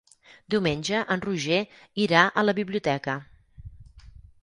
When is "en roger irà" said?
1.17-2.25